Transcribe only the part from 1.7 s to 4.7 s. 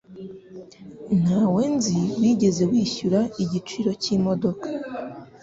nzi wigeze yishyura igiciro cyimodoka.